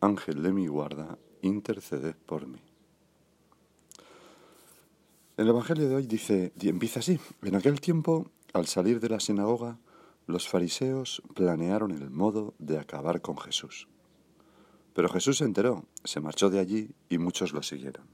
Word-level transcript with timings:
Ángel 0.00 0.42
de 0.42 0.52
mi 0.52 0.66
guarda, 0.66 1.18
interceded 1.42 2.14
por 2.26 2.46
mí. 2.46 2.60
El 5.36 5.48
Evangelio 5.48 5.88
de 5.88 5.96
hoy 5.96 6.06
dice, 6.06 6.52
y 6.60 6.68
empieza 6.68 7.00
así, 7.00 7.18
en 7.42 7.56
aquel 7.56 7.80
tiempo, 7.80 8.30
al 8.52 8.66
salir 8.66 9.00
de 9.00 9.08
la 9.08 9.20
sinagoga, 9.20 9.78
los 10.26 10.48
fariseos 10.48 11.22
planearon 11.34 11.92
el 11.92 12.10
modo 12.10 12.54
de 12.58 12.78
acabar 12.78 13.20
con 13.20 13.38
Jesús. 13.38 13.88
Pero 14.92 15.08
Jesús 15.08 15.38
se 15.38 15.44
enteró, 15.44 15.84
se 16.04 16.20
marchó 16.20 16.50
de 16.50 16.58
allí 16.58 16.90
y 17.08 17.18
muchos 17.18 17.52
lo 17.52 17.62
siguieron. 17.62 18.06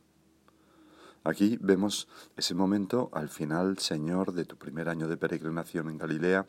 Aquí 1.24 1.58
vemos 1.60 2.08
ese 2.36 2.54
momento 2.54 3.08
al 3.12 3.28
final, 3.28 3.78
Señor, 3.78 4.32
de 4.32 4.44
tu 4.44 4.56
primer 4.56 4.88
año 4.88 5.06
de 5.06 5.16
peregrinación 5.16 5.90
en 5.90 5.98
Galilea, 5.98 6.46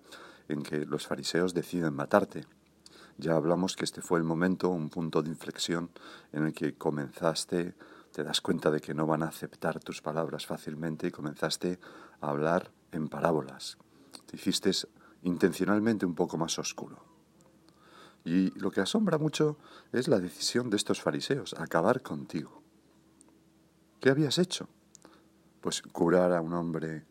en 0.47 0.63
que 0.63 0.86
los 0.86 1.05
fariseos 1.05 1.53
deciden 1.53 1.94
matarte. 1.94 2.45
Ya 3.17 3.35
hablamos 3.35 3.76
que 3.76 3.85
este 3.85 4.02
fue 4.02 4.20
el 4.20 4.26
momento, 4.26 4.70
un 4.70 4.90
punto 4.90 5.22
de 5.22 5.30
inflexión 5.30 5.90
en 6.31 6.48
el 6.48 6.53
que 6.53 6.76
comenzaste, 6.76 7.76
te 8.12 8.23
das 8.23 8.41
cuenta 8.41 8.72
de 8.72 8.80
que 8.80 8.94
no 8.94 9.08
van 9.08 9.23
a 9.23 9.28
aceptar 9.28 9.80
tus 9.80 10.02
palabras 10.02 10.45
fácilmente 10.45 11.08
y 11.08 11.11
comenzaste 11.11 11.80
a 12.22 12.30
hablar 12.30 12.72
en 12.91 13.08
parábolas. 13.08 13.78
Te 14.25 14.36
hiciste 14.36 14.72
intencionalmente 15.23 16.06
un 16.06 16.16
poco 16.16 16.38
más 16.38 16.58
oscuro. 16.59 17.03
Y 18.25 18.58
lo 18.58 18.72
que 18.72 18.81
asombra 18.81 19.17
mucho 19.17 19.58
es 19.91 20.08
la 20.08 20.19
decisión 20.19 20.69
de 20.69 20.78
estos 20.78 21.02
fariseos, 21.02 21.53
acabar 21.56 22.02
contigo. 22.02 22.61
¿Qué 24.00 24.09
habías 24.09 24.38
hecho? 24.38 24.69
Pues 25.61 25.81
curar 25.81 26.34
a 26.34 26.41
un 26.41 26.53
hombre 26.53 27.06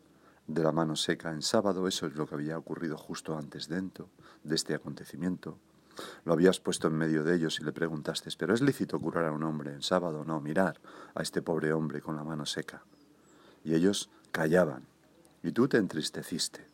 de 0.47 0.63
la 0.63 0.71
mano 0.71 0.95
seca 0.95 1.31
en 1.31 1.41
sábado, 1.41 1.87
eso 1.87 2.07
es 2.07 2.15
lo 2.15 2.27
que 2.27 2.35
había 2.35 2.57
ocurrido 2.57 2.97
justo 2.97 3.37
antes 3.37 3.67
dentro 3.67 4.09
de 4.43 4.55
este 4.55 4.73
acontecimiento. 4.73 5.57
Lo 6.25 6.33
habías 6.33 6.59
puesto 6.59 6.87
en 6.87 6.95
medio 6.95 7.23
de 7.23 7.35
ellos 7.35 7.59
y 7.59 7.63
le 7.63 7.71
preguntaste, 7.71 8.29
¿pero 8.37 8.53
es 8.53 8.61
lícito 8.61 8.99
curar 8.99 9.25
a 9.25 9.31
un 9.31 9.43
hombre 9.43 9.73
en 9.73 9.81
sábado? 9.81 10.23
No, 10.25 10.41
mirar 10.41 10.79
a 11.15 11.21
este 11.21 11.41
pobre 11.41 11.73
hombre 11.73 12.01
con 12.01 12.15
la 12.15 12.23
mano 12.23 12.45
seca. 12.45 12.83
Y 13.63 13.75
ellos 13.75 14.09
callaban. 14.31 14.85
Y 15.43 15.51
tú 15.51 15.67
te 15.67 15.77
entristeciste. 15.77 16.65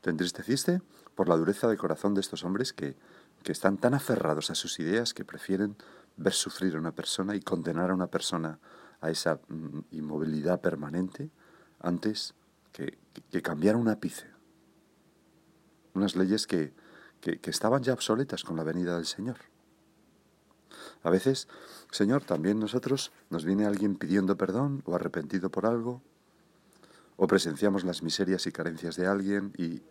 Te 0.00 0.10
entristeciste 0.10 0.82
por 1.14 1.28
la 1.28 1.36
dureza 1.36 1.68
de 1.68 1.76
corazón 1.76 2.14
de 2.14 2.20
estos 2.20 2.44
hombres 2.44 2.72
que, 2.72 2.96
que 3.42 3.52
están 3.52 3.78
tan 3.78 3.94
aferrados 3.94 4.50
a 4.50 4.54
sus 4.54 4.78
ideas 4.80 5.14
que 5.14 5.24
prefieren 5.24 5.76
ver 6.16 6.32
sufrir 6.32 6.76
a 6.76 6.78
una 6.78 6.92
persona 6.92 7.34
y 7.34 7.40
condenar 7.40 7.90
a 7.90 7.94
una 7.94 8.06
persona 8.08 8.58
a 9.00 9.10
esa 9.10 9.40
mm, 9.48 9.80
inmovilidad 9.92 10.60
permanente 10.60 11.30
antes 11.80 12.34
que, 12.72 12.98
que 13.30 13.42
cambiar 13.42 13.76
un 13.76 13.88
ápice. 13.88 14.26
Unas 15.94 16.16
leyes 16.16 16.46
que, 16.46 16.72
que, 17.32 17.50
estaban 17.50 17.82
ya 17.82 17.94
obsoletas 17.94 18.44
con 18.44 18.56
la 18.56 18.64
venida 18.64 18.96
del 18.96 19.06
Señor. 19.06 19.36
A 21.02 21.10
veces, 21.10 21.48
Señor, 21.90 22.24
también 22.24 22.58
nosotros 22.58 23.12
nos 23.30 23.44
viene 23.44 23.64
alguien 23.64 23.96
pidiendo 23.96 24.36
perdón 24.36 24.82
o 24.84 24.94
arrepentido 24.94 25.50
por 25.50 25.64
algo, 25.64 26.02
o 27.16 27.26
presenciamos 27.26 27.84
las 27.84 28.02
miserias 28.02 28.46
y 28.46 28.52
carencias 28.52 28.96
de 28.96 29.06
alguien 29.06 29.52
y 29.56 29.82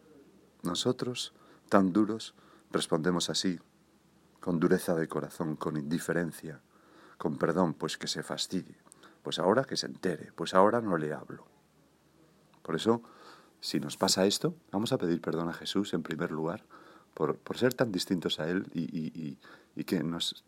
nosotros, 0.62 1.34
tan 1.70 1.92
duros, 1.92 2.36
respondemos 2.72 3.30
así, 3.30 3.60
con 4.40 4.60
dureza 4.60 4.94
de 4.94 5.08
corazón, 5.08 5.56
con 5.56 5.78
indiferencia, 5.78 6.62
con 7.18 7.38
perdón, 7.38 7.74
pues 7.74 7.98
que 7.98 8.08
se 8.08 8.22
fastidie, 8.22 8.78
pues 9.24 9.40
ahora 9.40 9.64
que 9.64 9.78
se 9.78 9.88
entere, 9.88 10.32
pues 10.36 10.54
ahora 10.54 10.82
no 10.82 10.98
le 10.98 11.14
hablo. 11.14 11.48
Por 12.62 12.76
eso, 12.76 13.02
si 13.60 13.80
nos 13.80 13.98
pasa 13.98 14.26
esto, 14.26 14.56
vamos 14.72 14.92
a 14.92 14.98
pedir 14.98 15.22
perdón 15.22 15.50
a 15.50 15.54
Jesús 15.54 15.94
en 15.94 16.04
primer 16.04 16.32
lugar, 16.32 16.66
por, 17.14 17.38
ser 17.58 17.74
tan 17.74 17.92
distintos 17.92 18.40
a 18.40 18.50
Él 18.50 18.68
y, 18.74 19.38
y 19.76 19.84
que 19.84 20.04
nos 20.04 20.44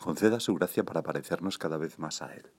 conceda 0.00 0.40
su 0.40 0.54
gracia 0.54 0.84
para 0.84 1.02
parecernos 1.02 1.58
cada 1.58 1.76
vez 1.76 1.98
más 1.98 2.22
a 2.22 2.34
Él. 2.34 2.50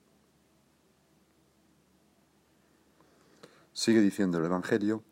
Sigue 3.74 4.00
diciendo 4.00 4.38
el 4.38 4.46
Evangelio 4.46 5.04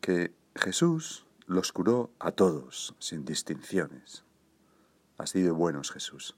que 0.00 0.32
Jesús 0.54 1.26
los 1.46 1.72
curó 1.72 2.10
a 2.18 2.32
todos, 2.32 2.94
sin 2.98 3.24
distinciones. 3.24 4.24
Así 5.18 5.42
de 5.42 5.50
buenos 5.50 5.90
Jesús, 5.90 6.36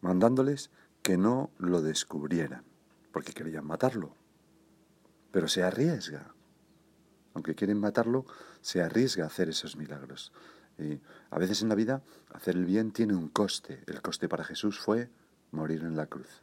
mandándoles 0.00 0.70
que 1.02 1.16
no 1.16 1.50
lo 1.58 1.82
descubrieran, 1.82 2.64
porque 3.12 3.32
querían 3.32 3.66
matarlo. 3.66 4.14
Pero 5.32 5.48
se 5.48 5.62
arriesga 5.62 6.34
aunque 7.38 7.54
quieren 7.54 7.78
matarlo, 7.78 8.26
se 8.60 8.82
arriesga 8.82 9.22
a 9.24 9.28
hacer 9.28 9.48
esos 9.48 9.76
milagros. 9.76 10.32
Y 10.76 11.00
a 11.30 11.38
veces 11.38 11.62
en 11.62 11.68
la 11.68 11.76
vida 11.76 12.02
hacer 12.32 12.56
el 12.56 12.64
bien 12.64 12.90
tiene 12.90 13.14
un 13.14 13.28
coste. 13.28 13.84
El 13.86 14.02
coste 14.02 14.28
para 14.28 14.44
Jesús 14.44 14.78
fue 14.80 15.08
morir 15.52 15.82
en 15.84 15.96
la 15.96 16.06
cruz. 16.06 16.42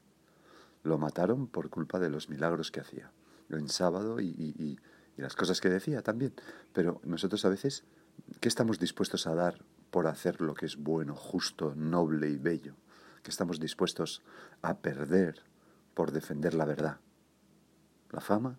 Lo 0.83 0.97
mataron 0.97 1.47
por 1.47 1.69
culpa 1.69 1.99
de 1.99 2.09
los 2.09 2.29
milagros 2.29 2.71
que 2.71 2.79
hacía, 2.79 3.11
en 3.49 3.67
sábado 3.67 4.21
y, 4.21 4.27
y 4.27 4.79
las 5.21 5.35
cosas 5.35 5.59
que 5.59 5.69
decía 5.69 6.01
también. 6.01 6.33
Pero 6.71 7.01
nosotros 7.03 7.43
a 7.43 7.49
veces, 7.49 7.83
¿qué 8.39 8.47
estamos 8.47 8.79
dispuestos 8.79 9.27
a 9.27 9.35
dar 9.35 9.65
por 9.91 10.07
hacer 10.07 10.39
lo 10.39 10.53
que 10.53 10.65
es 10.65 10.77
bueno, 10.77 11.13
justo, 11.15 11.75
noble 11.75 12.29
y 12.29 12.37
bello? 12.37 12.75
¿Qué 13.21 13.31
estamos 13.31 13.59
dispuestos 13.59 14.21
a 14.61 14.77
perder 14.77 15.43
por 15.93 16.11
defender 16.11 16.53
la 16.53 16.65
verdad? 16.65 16.99
¿La 18.11 18.21
fama? 18.21 18.57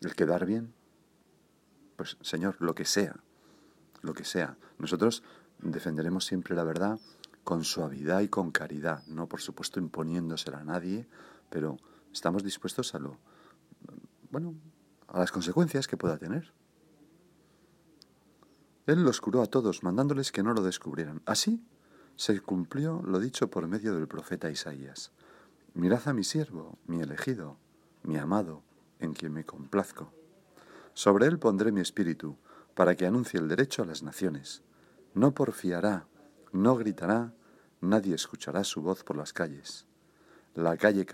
El 0.00 0.14
quedar 0.14 0.46
bien, 0.46 0.72
pues 1.96 2.16
Señor, 2.22 2.56
lo 2.60 2.74
que 2.74 2.84
sea, 2.84 3.16
lo 4.02 4.14
que 4.14 4.24
sea. 4.24 4.56
Nosotros 4.78 5.22
defenderemos 5.58 6.24
siempre 6.24 6.56
la 6.56 6.64
verdad 6.64 6.98
con 7.44 7.64
suavidad 7.64 8.20
y 8.20 8.28
con 8.28 8.50
caridad, 8.50 9.04
no 9.06 9.28
por 9.28 9.40
supuesto 9.40 9.80
imponiéndosela 9.80 10.60
a 10.60 10.64
nadie, 10.64 11.06
pero 11.50 11.78
estamos 12.12 12.42
dispuestos 12.42 12.94
a 12.94 12.98
lo, 12.98 13.18
bueno, 14.30 14.54
a 15.08 15.18
las 15.18 15.32
consecuencias 15.32 15.86
que 15.86 15.96
pueda 15.96 16.18
tener. 16.18 16.52
Él 18.86 19.02
los 19.02 19.20
curó 19.20 19.42
a 19.42 19.46
todos, 19.46 19.82
mandándoles 19.82 20.32
que 20.32 20.42
no 20.42 20.54
lo 20.54 20.62
descubrieran. 20.62 21.22
Así 21.26 21.62
se 22.16 22.40
cumplió 22.40 23.02
lo 23.02 23.20
dicho 23.20 23.50
por 23.50 23.66
medio 23.68 23.94
del 23.94 24.08
profeta 24.08 24.50
Isaías. 24.50 25.12
Mirad 25.74 26.08
a 26.08 26.12
mi 26.12 26.24
siervo, 26.24 26.78
mi 26.86 27.00
elegido, 27.00 27.56
mi 28.02 28.16
amado, 28.16 28.62
en 29.00 29.12
quien 29.12 29.32
me 29.32 29.44
complazco. 29.44 30.12
Sobre 30.94 31.26
él 31.26 31.38
pondré 31.38 31.72
mi 31.72 31.80
espíritu, 31.80 32.36
para 32.74 32.94
que 32.94 33.06
anuncie 33.06 33.40
el 33.40 33.48
derecho 33.48 33.82
a 33.82 33.86
las 33.86 34.02
naciones. 34.02 34.62
No 35.14 35.34
porfiará, 35.34 36.06
no 36.52 36.76
gritará, 36.76 37.32
nadie 37.80 38.14
escuchará 38.14 38.64
su 38.64 38.82
voz 38.82 39.04
por 39.04 39.16
las 39.16 39.32
calles. 39.32 39.86
La, 40.54 40.76
calle, 40.76 41.06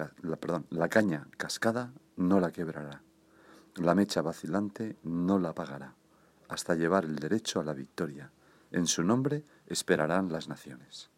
caña 0.91 1.29
cascada 1.37 1.93
no 2.17 2.41
la 2.41 2.53
quebrará. 2.53 3.03
La 3.75 3.95
mecha 3.95 4.23
vacilante 4.23 4.97
no 5.03 5.39
la 5.39 5.51
apagará, 5.51 5.95
hasta 6.49 6.75
llevar 6.75 7.05
el 7.05 7.17
derecho 7.17 7.61
a 7.61 7.65
la 7.65 7.75
victoria. 7.75 8.33
En 8.71 8.87
su 8.87 9.03
nombre 9.03 9.45
esperarán 9.67 10.33
las 10.33 10.49
naciones. 10.49 11.11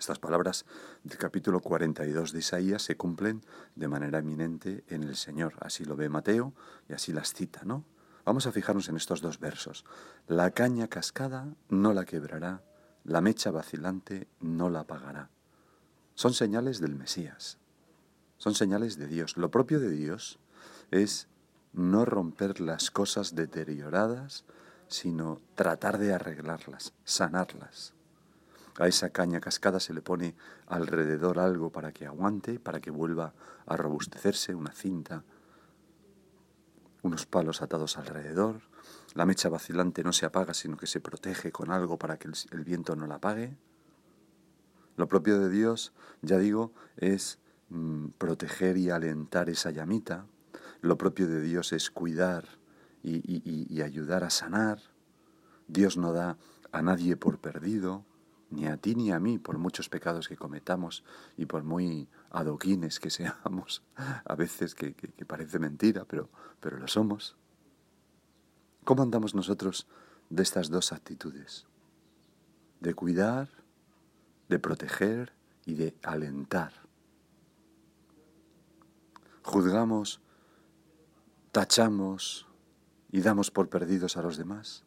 Estas 0.00 0.18
palabras 0.18 0.64
del 1.04 1.18
capítulo 1.18 1.60
42 1.60 2.32
de 2.32 2.38
Isaías 2.38 2.80
se 2.80 2.96
cumplen 2.96 3.44
de 3.74 3.86
manera 3.86 4.20
eminente 4.20 4.82
en 4.88 5.02
el 5.02 5.14
Señor. 5.14 5.52
Así 5.60 5.84
lo 5.84 5.94
ve 5.94 6.08
Mateo 6.08 6.54
y 6.88 6.94
así 6.94 7.12
las 7.12 7.34
cita, 7.34 7.60
¿no? 7.64 7.84
Vamos 8.24 8.46
a 8.46 8.52
fijarnos 8.52 8.88
en 8.88 8.96
estos 8.96 9.20
dos 9.20 9.40
versos. 9.40 9.84
La 10.26 10.52
caña 10.52 10.88
cascada 10.88 11.54
no 11.68 11.92
la 11.92 12.06
quebrará, 12.06 12.62
la 13.04 13.20
mecha 13.20 13.50
vacilante 13.50 14.26
no 14.40 14.70
la 14.70 14.80
apagará. 14.80 15.28
Son 16.14 16.32
señales 16.32 16.80
del 16.80 16.96
Mesías, 16.96 17.58
son 18.38 18.54
señales 18.54 18.96
de 18.96 19.06
Dios. 19.06 19.36
Lo 19.36 19.50
propio 19.50 19.80
de 19.80 19.90
Dios 19.90 20.38
es 20.90 21.28
no 21.74 22.06
romper 22.06 22.58
las 22.60 22.90
cosas 22.90 23.34
deterioradas, 23.34 24.46
sino 24.88 25.42
tratar 25.54 25.98
de 25.98 26.14
arreglarlas, 26.14 26.94
sanarlas. 27.04 27.92
A 28.80 28.88
esa 28.88 29.10
caña 29.10 29.40
cascada 29.40 29.78
se 29.78 29.92
le 29.92 30.00
pone 30.00 30.34
alrededor 30.66 31.38
algo 31.38 31.70
para 31.70 31.92
que 31.92 32.06
aguante, 32.06 32.58
para 32.58 32.80
que 32.80 32.90
vuelva 32.90 33.34
a 33.66 33.76
robustecerse, 33.76 34.54
una 34.54 34.72
cinta. 34.72 35.22
unos 37.02 37.26
palos 37.26 37.60
atados 37.60 37.98
alrededor, 37.98 38.60
la 39.14 39.26
mecha 39.26 39.48
vacilante 39.50 40.02
no 40.02 40.12
se 40.12 40.26
apaga 40.26 40.52
sino 40.54 40.76
que 40.76 40.86
se 40.86 41.00
protege 41.00 41.50
con 41.52 41.70
algo 41.70 41.98
para 41.98 42.18
que 42.18 42.28
el, 42.52 42.64
viento 42.64 42.96
no 42.96 43.06
la 43.06 43.16
apague. 43.16 43.54
Lo 44.96 45.08
propio 45.08 45.38
de 45.38 45.50
Dios, 45.50 45.92
ya 46.22 46.38
digo, 46.38 46.72
es 46.96 47.38
mm, 47.68 48.08
proteger 48.16 48.78
y 48.78 48.88
alentar 48.88 49.50
esa 49.50 49.70
llamita. 49.70 50.26
Lo 50.80 50.96
propio 50.96 51.26
de 51.26 51.42
Dios 51.42 51.74
es 51.74 51.90
cuidar 51.90 52.46
y 53.02 53.82
ayudar 53.82 54.24
a 54.24 54.30
sanar. 54.30 54.80
Dios 55.68 55.98
no 55.98 56.12
da 56.12 56.38
a 56.72 56.82
nadie 56.82 57.16
por 57.16 57.38
perdido 57.38 58.04
ni 58.50 58.66
a 58.66 58.76
ti 58.76 58.94
ni 58.94 59.12
a 59.12 59.20
mí, 59.20 59.38
por 59.38 59.58
muchos 59.58 59.88
pecados 59.88 60.28
que 60.28 60.36
cometamos 60.36 61.04
y 61.36 61.46
por 61.46 61.62
muy 61.62 62.08
adoquines 62.30 63.00
que 63.00 63.10
seamos, 63.10 63.82
a 63.96 64.34
veces 64.34 64.74
que, 64.74 64.94
parece 65.26 65.58
mentira, 65.58 66.04
pero, 66.04 66.28
pero 66.60 66.78
lo 66.78 66.88
somos. 66.88 67.36
¿Cómo 68.84 69.02
andamos 69.02 69.34
nosotros 69.34 69.86
de 70.30 70.42
estas 70.42 70.70
dos 70.70 70.92
actitudes? 70.92 71.66
De 72.80 72.94
cuidar, 72.94 73.48
de 74.48 74.58
proteger 74.58 75.32
y 75.64 75.74
de 75.74 75.94
alentar. 76.02 76.72
Juzgamos, 79.42 80.20
tachamos 81.52 82.46
y 83.12 83.20
damos 83.20 83.50
por 83.50 83.68
perdidos 83.68 84.16
a 84.16 84.22
los 84.22 84.36
demás. 84.36 84.84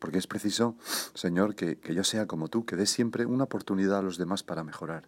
Porque 0.00 0.18
es 0.18 0.26
preciso, 0.26 0.74
Señor, 1.14 1.54
que, 1.54 1.78
yo 1.94 2.02
sea 2.02 2.26
como 2.26 2.48
tú, 2.48 2.64
que 2.64 2.74
dé 2.74 2.86
siempre 2.86 3.26
una 3.26 3.44
oportunidad 3.44 3.98
a 3.98 4.02
los 4.02 4.18
demás 4.18 4.42
para 4.42 4.64
mejorar, 4.64 5.04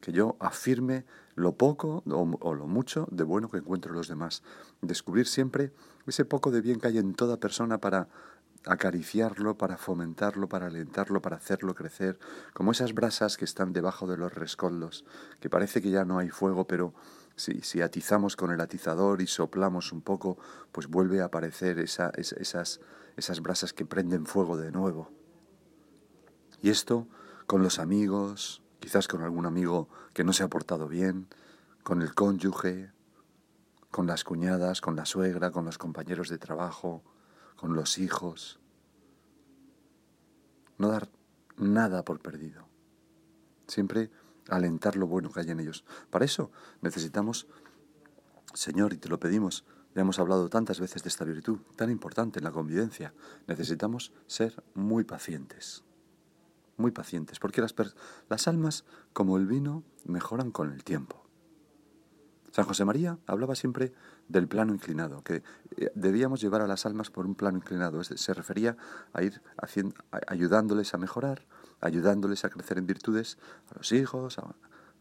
que 0.00 0.12
yo 0.12 0.36
afirme 0.38 1.04
lo 1.34 1.56
poco 1.56 2.04
o, 2.06 2.54
lo 2.54 2.66
mucho 2.66 3.08
de 3.10 3.24
bueno 3.24 3.50
que 3.50 3.56
encuentro 3.56 3.90
en 3.90 3.96
los 3.96 4.06
demás, 4.06 4.42
descubrir 4.82 5.26
siempre 5.26 5.72
ese 6.06 6.24
poco 6.24 6.50
de 6.50 6.60
bien 6.60 6.78
que 6.78 6.88
hay 6.88 6.98
en 6.98 7.14
toda 7.14 7.38
persona 7.38 7.78
para 7.78 8.08
acariciarlo, 8.66 9.56
para 9.56 9.76
fomentarlo, 9.76 10.48
para 10.48 10.66
alentarlo, 10.66 11.20
para 11.20 11.36
hacerlo 11.36 11.74
crecer, 11.74 12.18
como 12.52 12.72
esas 12.72 12.94
brasas 12.94 13.36
que 13.36 13.44
están 13.44 13.72
debajo 13.72 14.06
de 14.06 14.16
los 14.16 14.32
rescoldos, 14.34 15.04
que 15.40 15.50
parece 15.50 15.82
que 15.82 15.90
ya 15.90 16.04
no 16.04 16.18
hay 16.18 16.30
fuego, 16.30 16.66
pero 16.66 16.94
si, 17.36 17.60
si 17.62 17.80
atizamos 17.80 18.36
con 18.36 18.52
el 18.52 18.60
atizador 18.60 19.20
y 19.20 19.26
soplamos 19.26 19.92
un 19.92 20.02
poco, 20.02 20.38
pues 20.72 20.86
vuelve 20.86 21.20
a 21.20 21.26
aparecer 21.26 21.78
esa, 21.78 22.10
esas 22.16 22.80
esas 23.16 23.40
brasas 23.40 23.72
que 23.72 23.84
prenden 23.84 24.26
fuego 24.26 24.56
de 24.56 24.72
nuevo. 24.72 25.10
Y 26.62 26.70
esto 26.70 27.06
con 27.46 27.62
los 27.62 27.78
amigos, 27.78 28.62
quizás 28.80 29.08
con 29.08 29.22
algún 29.22 29.46
amigo 29.46 29.88
que 30.12 30.24
no 30.24 30.32
se 30.32 30.42
ha 30.42 30.48
portado 30.48 30.88
bien, 30.88 31.28
con 31.82 32.02
el 32.02 32.14
cónyuge, 32.14 32.92
con 33.90 34.06
las 34.06 34.24
cuñadas, 34.24 34.80
con 34.80 34.96
la 34.96 35.04
suegra, 35.04 35.50
con 35.50 35.64
los 35.64 35.78
compañeros 35.78 36.28
de 36.28 36.38
trabajo, 36.38 37.02
con 37.56 37.74
los 37.74 37.98
hijos. 37.98 38.58
No 40.78 40.88
dar 40.88 41.08
nada 41.56 42.04
por 42.04 42.20
perdido. 42.20 42.66
Siempre 43.68 44.10
alentar 44.48 44.96
lo 44.96 45.06
bueno 45.06 45.30
que 45.30 45.40
hay 45.40 45.50
en 45.50 45.60
ellos. 45.60 45.84
Para 46.10 46.24
eso 46.24 46.50
necesitamos, 46.80 47.46
Señor, 48.52 48.92
y 48.92 48.96
te 48.96 49.08
lo 49.08 49.20
pedimos, 49.20 49.64
ya 49.94 50.00
hemos 50.02 50.18
hablado 50.18 50.48
tantas 50.48 50.80
veces 50.80 51.02
de 51.02 51.08
esta 51.08 51.24
virtud 51.24 51.60
tan 51.76 51.90
importante 51.90 52.40
en 52.40 52.44
la 52.44 52.50
convivencia. 52.50 53.14
Necesitamos 53.46 54.12
ser 54.26 54.62
muy 54.74 55.04
pacientes. 55.04 55.84
Muy 56.76 56.90
pacientes, 56.90 57.38
porque 57.38 57.60
las, 57.60 58.48
almas, 58.48 58.84
como 59.12 59.36
el 59.36 59.46
vino, 59.46 59.84
mejoran 60.04 60.50
con 60.50 60.72
el 60.72 60.82
tiempo. 60.82 61.22
San 62.50 62.64
José 62.64 62.84
María 62.84 63.18
hablaba 63.26 63.54
siempre 63.54 63.92
del 64.28 64.48
plano 64.48 64.72
inclinado, 64.72 65.22
que 65.22 65.42
eh, 65.76 65.90
debíamos 65.94 66.40
llevar 66.40 66.60
a 66.62 66.66
las 66.66 66.86
almas 66.86 67.10
por 67.10 67.26
un 67.26 67.36
plano 67.36 67.58
inclinado. 67.58 68.02
Se 68.02 68.34
refería 68.34 68.76
a 69.12 69.22
ir 69.22 69.42
ayudándoles 70.26 70.94
a 70.94 70.98
mejorar, 70.98 71.46
ayudándoles 71.80 72.44
a 72.44 72.50
crecer 72.50 72.78
en 72.78 72.86
virtudes, 72.86 73.38
a 73.70 73.78
los 73.78 73.92
hijos, 73.92 74.38
a, 74.38 74.56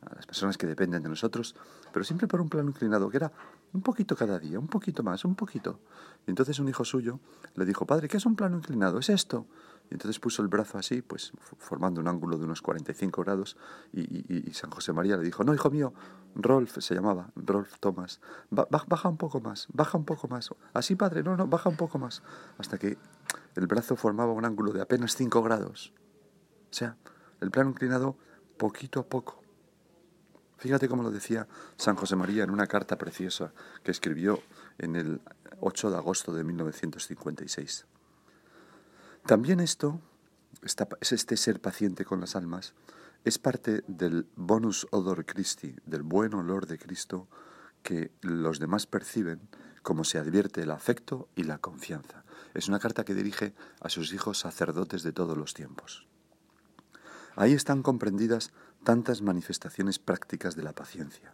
a 0.10 0.16
las 0.16 0.26
personas 0.26 0.58
que 0.58 0.68
dependen 0.68 1.04
de 1.04 1.10
nosotros, 1.10 1.56
pero 1.92 2.04
siempre 2.04 2.28
por 2.28 2.42
un 2.42 2.50
plano 2.50 2.70
inclinado, 2.70 3.10
que 3.10 3.18
era 3.18 3.32
un 3.74 3.82
poquito 3.82 4.16
cada 4.16 4.40
día, 4.40 4.60
un 4.60 4.68
poquito 4.68 5.04
más, 5.04 5.26
un 5.26 5.36
poquito. 5.36 5.80
Y 6.26 6.32
entonces 6.32 6.60
un 6.60 6.70
hijo 6.70 6.86
suyo 6.86 7.20
le 7.56 7.66
dijo, 7.66 7.86
padre, 7.86 8.08
¿qué 8.08 8.18
es 8.18 8.26
un 8.26 8.36
plano 8.36 8.58
inclinado? 8.58 9.00
¿Es 9.00 9.10
esto? 9.10 9.48
Y 9.90 9.96
entonces 9.96 10.20
puso 10.20 10.42
el 10.42 10.48
brazo 10.48 10.78
así, 10.78 11.02
pues 11.02 11.34
formando 11.58 12.00
un 12.00 12.08
ángulo 12.08 12.38
de 12.38 12.46
unos 12.46 12.62
45 12.62 13.22
grados, 13.22 13.58
y, 13.92 14.52
San 14.54 14.72
José 14.72 14.94
María 14.94 15.18
le 15.18 15.24
dijo, 15.24 15.44
no, 15.44 15.54
hijo 15.54 15.70
mío, 15.70 15.94
Rolf 16.36 16.78
se 16.80 16.96
llamaba, 16.96 17.32
Rolf 17.36 17.80
Thomas, 17.80 18.22
baja 18.50 19.10
un 19.10 19.18
poco 19.18 19.42
más, 19.42 19.68
baja 19.74 19.98
un 19.98 20.06
poco 20.06 20.28
más. 20.28 20.50
Así, 20.74 20.96
padre, 20.96 21.24
no, 21.24 21.36
no, 21.36 21.48
baja 21.48 21.70
un 21.70 21.78
poco 21.78 22.00
más. 22.00 22.24
Hasta 22.58 22.78
que 22.78 22.98
el 23.56 23.68
brazo 23.68 23.96
formaba 23.96 24.32
un 24.32 24.46
ángulo 24.46 24.72
de 24.72 24.82
apenas 24.82 25.16
5 25.16 25.44
grados. 25.44 25.94
O 26.72 26.74
sea, 26.74 26.98
el 27.42 27.52
plano 27.52 27.72
inclinado 27.72 28.18
poquito 28.58 29.00
a 29.02 29.04
poco 29.06 29.43
Fíjate 30.64 30.88
cómo 30.88 31.04
lo 31.04 31.12
decía 31.12 31.46
San 31.76 31.98
José 31.98 32.16
María 32.16 32.46
en 32.46 32.50
una 32.50 32.68
carta 32.68 32.98
preciosa 32.98 33.52
que 33.84 33.92
escribió 33.92 34.42
en 34.78 34.96
el 34.96 35.20
8 35.60 35.92
de 35.92 35.98
agosto 35.98 36.34
de 36.34 36.46
1956. 36.46 37.86
También 39.26 39.60
esto, 39.60 40.00
es 40.62 41.12
este 41.12 41.36
ser 41.36 41.60
paciente 41.60 42.06
con 42.06 42.22
las 42.22 42.38
almas, 42.38 42.76
es 43.26 43.40
parte 43.40 43.84
del 43.88 44.26
bonus 44.38 44.88
odor 44.92 45.26
Christi, 45.26 45.76
del 45.86 46.04
buen 46.04 46.34
olor 46.34 46.66
de 46.66 46.80
Cristo 46.80 47.28
que 47.82 48.14
los 48.22 48.60
demás 48.60 48.88
perciben 48.88 49.42
como 49.82 50.06
se 50.06 50.18
advierte 50.18 50.62
el 50.62 50.72
afecto 50.72 51.28
y 51.36 51.44
la 51.44 51.58
confianza. 51.58 52.24
Es 52.54 52.70
una 52.70 52.80
carta 52.80 53.04
que 53.04 53.16
dirige 53.16 53.54
a 53.82 53.90
sus 53.90 54.14
hijos 54.14 54.40
sacerdotes 54.40 55.04
de 55.04 55.12
todos 55.12 55.38
los 55.38 55.54
tiempos. 55.54 56.08
Ahí 57.36 57.52
están 57.52 57.84
comprendidas 57.84 58.54
tantas 58.84 59.22
manifestaciones 59.22 60.00
prácticas 60.00 60.56
de 60.56 60.64
la 60.64 60.74
paciencia. 60.74 61.34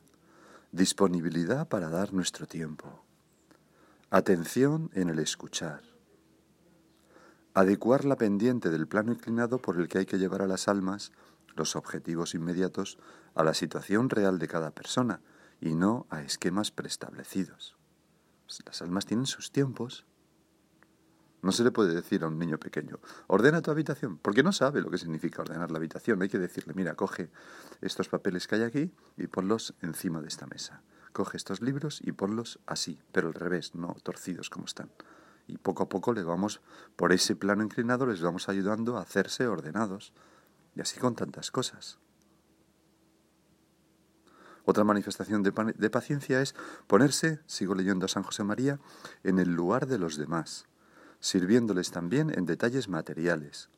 Disponibilidad 0.71 1.67
para 1.67 1.89
dar 1.89 2.13
nuestro 2.13 2.45
tiempo. 2.45 3.03
Atención 4.11 4.91
en 4.93 5.09
el 5.09 5.19
escuchar. 5.19 5.81
Adecuar 7.53 8.05
la 8.05 8.15
pendiente 8.15 8.69
del 8.69 8.87
plano 8.87 9.11
inclinado 9.11 9.59
por 9.59 9.77
el 9.77 9.87
que 9.87 9.99
hay 9.99 10.05
que 10.05 10.19
llevar 10.19 10.41
a 10.41 10.47
las 10.47 10.67
almas 10.67 11.11
los 11.55 11.75
objetivos 11.75 12.35
inmediatos 12.35 12.97
a 13.35 13.43
la 13.43 13.53
situación 13.53 14.09
real 14.09 14.39
de 14.39 14.47
cada 14.47 14.71
persona 14.71 15.21
y 15.59 15.75
no 15.75 16.05
a 16.09 16.21
esquemas 16.21 16.71
preestablecidos. 16.71 17.75
Las 18.65 18.81
almas 18.81 19.05
tienen 19.05 19.25
sus 19.25 19.51
tiempos 19.51 20.05
no 21.41 21.51
se 21.51 21.63
le 21.63 21.71
puede 21.71 21.93
decir 21.93 22.23
a 22.23 22.27
un 22.27 22.37
niño 22.37 22.57
pequeño, 22.57 22.99
ordena 23.27 23.61
tu 23.61 23.71
habitación, 23.71 24.17
porque 24.17 24.43
no 24.43 24.51
sabe 24.51 24.81
lo 24.81 24.89
que 24.89 24.97
significa 24.97 25.41
ordenar 25.41 25.71
la 25.71 25.77
habitación. 25.77 26.21
Hay 26.21 26.29
que 26.29 26.39
decirle, 26.39 26.73
mira, 26.75 26.95
coge 26.95 27.29
estos 27.81 28.09
papeles 28.09 28.47
que 28.47 28.55
hay 28.55 28.63
aquí 28.63 28.91
y 29.15 29.27
ponlos 29.27 29.73
encima 29.81 30.21
de 30.21 30.27
esta 30.27 30.47
mesa. 30.47 30.81
Coge 31.13 31.37
estos 31.37 31.61
libros 31.61 32.01
y 32.03 32.11
ponlos 32.11 32.59
así, 32.65 32.99
pero 33.11 33.29
al 33.29 33.33
revés, 33.33 33.73
no 33.73 33.95
torcidos 34.03 34.49
como 34.49 34.65
están. 34.65 34.91
Y 35.47 35.57
poco 35.57 35.83
a 35.83 35.89
poco 35.89 36.13
le 36.13 36.23
vamos, 36.23 36.61
por 36.95 37.13
ese 37.13 37.35
plano 37.35 37.63
inclinado, 37.63 38.05
les 38.05 38.21
vamos 38.21 38.49
ayudando 38.49 38.97
a 38.97 39.01
hacerse 39.01 39.47
ordenados. 39.47 40.13
Y 40.75 40.81
así 40.81 40.99
con 40.99 41.15
tantas 41.15 41.51
cosas. 41.51 41.97
Otra 44.65 44.83
manifestación 44.83 45.41
de, 45.41 45.51
de 45.75 45.89
paciencia 45.89 46.41
es 46.41 46.53
ponerse, 46.85 47.39
sigo 47.47 47.73
leyendo 47.73 48.05
a 48.05 48.09
San 48.09 48.21
José 48.21 48.43
María, 48.43 48.79
en 49.23 49.39
el 49.39 49.49
lugar 49.55 49.87
de 49.87 49.97
los 49.97 50.17
demás 50.17 50.68
sirviéndoles 51.19 51.91
también 51.91 52.31
en 52.33 52.45
detalles 52.45 52.87
materiales, 52.87 53.69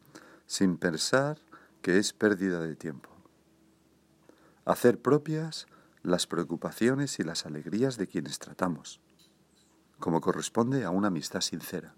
sin 0.46 0.78
pensar 0.78 1.40
que 1.82 1.98
es 1.98 2.14
pérdida 2.14 2.60
de 2.60 2.76
tiempo. 2.76 3.10
Hacer 4.66 5.02
propias 5.02 5.66
las 6.04 6.28
preocupaciones 6.28 7.20
y 7.20 7.24
las 7.24 7.46
alegrías 7.46 7.98
de 7.98 8.08
quienes 8.08 8.40
tratamos, 8.40 9.02
como 10.00 10.22
corresponde 10.22 10.84
a 10.84 10.90
una 10.90 11.08
amistad 11.08 11.42
sincera. 11.42 11.96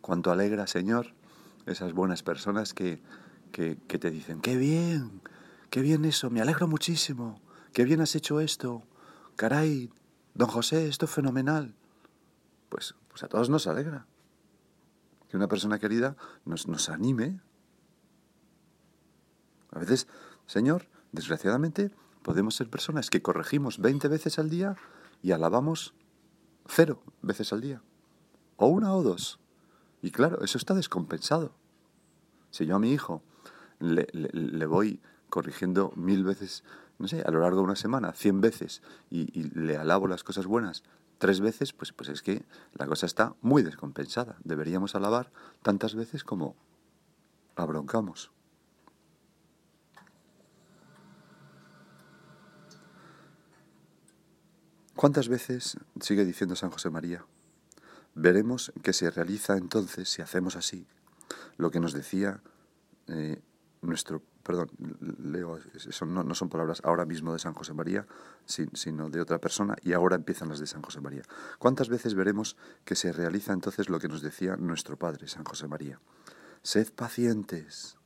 Cuánto 0.00 0.30
alegra, 0.30 0.66
Señor, 0.66 1.14
esas 1.66 1.92
buenas 1.92 2.22
personas 2.22 2.74
que, 2.74 3.02
que, 3.52 3.78
que 3.88 3.98
te 3.98 4.10
dicen, 4.10 4.40
qué 4.40 4.56
bien, 4.56 5.22
qué 5.70 5.80
bien 5.80 6.04
eso, 6.04 6.30
me 6.30 6.40
alegro 6.40 6.68
muchísimo, 6.68 7.40
qué 7.72 7.84
bien 7.84 8.00
has 8.00 8.14
hecho 8.14 8.40
esto, 8.40 8.82
caray, 9.36 9.90
don 10.34 10.48
José, 10.48 10.88
esto 10.88 11.06
es 11.06 11.10
fenomenal. 11.10 11.74
Pues, 12.68 12.94
pues 13.08 13.22
a 13.22 13.28
todos 13.28 13.48
nos 13.48 13.66
alegra 13.66 14.06
que 15.34 15.38
una 15.38 15.48
persona 15.48 15.80
querida 15.80 16.16
nos, 16.44 16.68
nos 16.68 16.88
anime. 16.88 17.40
A 19.72 19.80
veces, 19.80 20.06
Señor, 20.46 20.86
desgraciadamente, 21.10 21.90
podemos 22.22 22.54
ser 22.54 22.70
personas 22.70 23.10
que 23.10 23.20
corregimos 23.20 23.80
20 23.80 24.06
veces 24.06 24.38
al 24.38 24.48
día 24.48 24.76
y 25.24 25.32
alabamos 25.32 25.92
cero 26.68 27.02
veces 27.20 27.52
al 27.52 27.62
día. 27.62 27.82
O 28.58 28.68
una 28.68 28.94
o 28.94 29.02
dos. 29.02 29.40
Y 30.02 30.12
claro, 30.12 30.40
eso 30.44 30.56
está 30.56 30.72
descompensado. 30.72 31.50
Si 32.52 32.64
yo 32.64 32.76
a 32.76 32.78
mi 32.78 32.92
hijo 32.92 33.20
le, 33.80 34.66
voy 34.66 35.02
corrigiendo 35.30 35.92
mil 35.96 36.22
veces, 36.22 36.62
no 37.00 37.08
sé, 37.08 37.22
a 37.22 37.32
lo 37.32 37.40
largo 37.40 37.56
de 37.56 37.64
una 37.64 37.74
semana, 37.74 38.12
cien 38.12 38.40
veces, 38.40 38.82
y, 39.10 39.42
le 39.48 39.76
alabo 39.78 40.06
las 40.06 40.22
cosas 40.22 40.46
buenas 40.46 40.84
tres 41.18 41.40
veces, 41.40 41.72
pues, 41.72 41.92
pues 41.92 42.08
es 42.08 42.22
que 42.22 42.44
la 42.72 42.86
cosa 42.86 43.06
está 43.06 43.34
muy 43.40 43.62
descompensada. 43.62 44.36
Deberíamos 44.44 44.94
alabar 44.94 45.32
tantas 45.62 45.94
veces 45.94 46.24
como 46.24 46.56
abroncamos. 47.56 48.30
¿Cuántas 54.94 55.28
veces, 55.28 55.76
sigue 56.00 56.24
diciendo 56.24 56.56
San 56.56 56.70
José 56.70 56.88
María, 56.88 57.26
veremos 58.14 58.72
que 58.82 58.92
se 58.92 59.10
realiza 59.10 59.56
entonces, 59.56 60.08
si 60.08 60.22
hacemos 60.22 60.56
así, 60.56 60.86
lo 61.56 61.70
que 61.70 61.80
nos 61.80 61.92
decía 61.92 62.42
eh, 63.08 63.42
nuestro, 63.82 64.22
perdón, 64.44 64.70
leo, 65.22 65.58
eso 65.74 66.06
no, 66.06 66.22
no, 66.22 66.34
son 66.34 66.50
palabras 66.50 66.82
ahora 66.84 67.06
mismo 67.06 67.32
de 67.32 67.38
San 67.38 67.54
José 67.54 67.72
María, 67.72 68.06
sino 68.44 69.08
de 69.08 69.20
otra 69.20 69.40
persona, 69.40 69.74
y 69.82 69.94
ahora 69.94 70.16
empiezan 70.16 70.50
las 70.50 70.60
de 70.60 70.66
San 70.66 70.82
José 70.82 71.00
María. 71.00 71.22
¿Cuántas 71.58 71.88
veces 71.88 72.14
veremos 72.14 72.56
que 72.84 72.94
se 72.94 73.10
realiza 73.10 73.52
entonces 73.52 73.88
lo 73.88 73.98
que 73.98 74.08
nos 74.08 74.22
decía 74.22 74.56
nuestro 74.56 74.98
Padre, 74.98 75.26
San 75.28 75.44
José 75.44 75.66
María? 75.66 75.98
Sed 76.62 76.92
pacientes. 76.92 77.96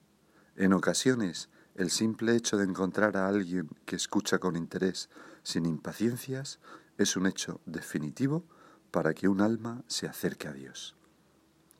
En 0.56 0.72
ocasiones, 0.72 1.50
el 1.74 1.90
simple 1.90 2.34
hecho 2.34 2.56
de 2.56 2.64
encontrar 2.64 3.16
a 3.16 3.28
alguien 3.28 3.68
que 3.84 3.96
escucha 3.96 4.38
con 4.38 4.56
interés, 4.56 5.10
sin 5.42 5.66
impaciencias, 5.66 6.60
es 6.98 7.16
un 7.16 7.26
hecho 7.26 7.60
definitivo 7.66 8.44
para 8.90 9.12
que 9.12 9.28
un 9.28 9.40
alma 9.40 9.82
se 9.86 10.06
acerque 10.06 10.48
a 10.48 10.52
Dios. 10.52 10.97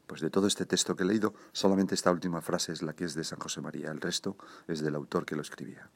Pues 0.09 0.23
de 0.23 0.31
todo 0.31 0.47
este 0.47 0.65
texto 0.65 0.97
que 0.97 1.03
he 1.03 1.07
leído, 1.07 1.35
solamente 1.53 1.95
esta 1.95 2.11
última 2.11 2.41
frase 2.41 2.73
es 2.73 2.81
la 2.81 2.95
que 2.95 3.05
es 3.05 3.15
de 3.15 3.25
San 3.25 3.39
José 3.39 3.61
María, 3.61 3.91
el 3.91 4.01
resto 4.01 4.39
es 4.67 4.81
del 4.81 4.95
autor 4.95 5.27
que 5.27 5.37
lo 5.37 5.43
escribía. 5.43 5.91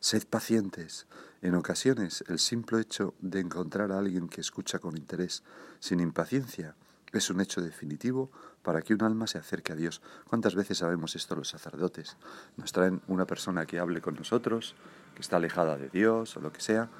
Sed 0.00 0.26
pacientes. 0.28 1.06
En 1.40 1.54
ocasiones, 1.54 2.22
el 2.28 2.38
simple 2.38 2.82
hecho 2.82 3.14
de 3.20 3.40
encontrar 3.40 3.90
a 3.90 3.98
alguien 3.98 4.28
que 4.28 4.42
escucha 4.42 4.80
con 4.80 4.98
interés, 4.98 5.42
sin 5.80 6.00
impaciencia, 6.00 6.76
es 7.10 7.30
un 7.30 7.40
hecho 7.40 7.62
definitivo 7.62 8.30
para 8.62 8.82
que 8.82 8.92
un 8.92 9.02
alma 9.02 9.26
se 9.26 9.38
acerque 9.38 9.72
a 9.72 9.76
Dios. 9.76 10.02
¿Cuántas 10.28 10.54
veces 10.54 10.78
sabemos 10.78 11.16
esto 11.16 11.34
los 11.34 11.48
sacerdotes? 11.48 12.18
Nos 12.58 12.72
traen 12.72 13.00
una 13.06 13.24
persona 13.24 13.64
que 13.64 13.78
hable 13.78 14.02
con 14.02 14.14
nosotros, 14.14 14.74
que 15.14 15.22
está 15.22 15.36
alejada 15.36 15.78
de 15.78 15.88
Dios 15.88 16.36
o 16.36 16.40
lo 16.40 16.52
que 16.52 16.60
sea, 16.60 16.90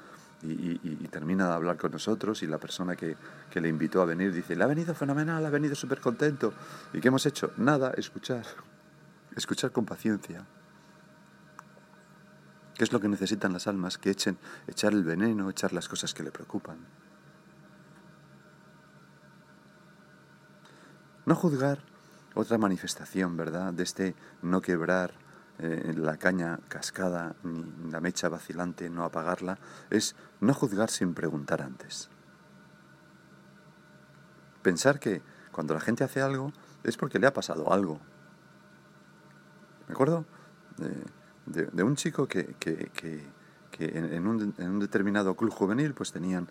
y, 0.41 0.77
termina 1.09 1.47
de 1.47 1.53
hablar 1.53 1.77
con 1.77 1.91
nosotros 1.91 2.43
y 2.43 2.47
la 2.47 2.57
persona 2.57 2.95
que, 2.95 3.15
que, 3.49 3.61
le 3.61 3.69
invitó 3.69 4.01
a 4.01 4.05
venir 4.05 4.33
dice, 4.33 4.55
le 4.55 4.63
ha 4.63 4.67
venido 4.67 4.93
fenomenal, 4.93 5.45
ha 5.45 5.49
venido 5.49 5.75
súper 5.75 5.99
contento. 5.99 6.53
¿Y 6.93 6.99
qué 6.99 7.07
hemos 7.07 7.25
hecho? 7.25 7.51
Nada, 7.57 7.91
escuchar. 7.97 8.45
Escuchar 9.35 9.71
con 9.71 9.85
paciencia. 9.85 10.45
¿Qué 12.75 12.83
es 12.83 12.91
lo 12.91 12.99
que 12.99 13.07
necesitan 13.07 13.53
las 13.53 13.67
almas? 13.67 13.97
Que 13.97 14.09
echen, 14.09 14.37
echar 14.67 14.93
el 14.93 15.03
veneno, 15.03 15.49
echar 15.49 15.71
las 15.71 15.87
cosas 15.87 16.13
que 16.13 16.23
le 16.23 16.31
preocupan. 16.31 16.77
No 21.25 21.35
juzgar 21.35 21.79
otra 22.33 22.57
manifestación, 22.57 23.37
¿verdad?, 23.37 23.73
de 23.73 23.83
este 23.83 24.15
no 24.41 24.61
quebrar 24.61 25.13
eh, 25.59 25.93
la 25.95 26.17
caña 26.17 26.59
cascada 26.67 27.35
ni 27.43 27.91
la 27.91 28.01
mecha 28.01 28.27
vacilante, 28.29 28.89
no 28.89 29.03
apagarla, 29.03 29.57
es 29.89 30.15
no 30.41 30.53
juzgar 30.53 30.89
sin 30.89 31.13
preguntar 31.13 31.61
antes. 31.61 32.09
Pensar 34.61 34.99
que 34.99 35.21
cuando 35.51 35.73
la 35.73 35.79
gente 35.79 36.03
hace 36.03 36.21
algo 36.21 36.51
es 36.83 36.97
porque 36.97 37.19
le 37.19 37.27
ha 37.27 37.33
pasado 37.33 37.71
algo. 37.71 37.99
¿Me 39.87 39.93
acuerdo? 39.93 40.25
De, 41.45 41.83
un 41.83 41.95
chico 41.95 42.27
que, 42.27 42.55
que, 42.59 42.89
que 42.93 43.23
en, 43.79 44.27
un, 44.27 44.79
determinado 44.79 45.35
club 45.35 45.51
juvenil 45.51 45.93
pues 45.93 46.11
tenían 46.11 46.47